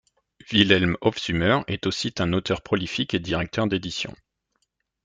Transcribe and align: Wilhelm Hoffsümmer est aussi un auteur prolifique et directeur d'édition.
Wilhelm 0.51 0.97
Hoffsümmer 1.01 1.59
est 1.67 1.85
aussi 1.85 2.11
un 2.17 2.33
auteur 2.33 2.63
prolifique 2.63 3.13
et 3.13 3.19
directeur 3.19 3.67
d'édition. 3.67 4.15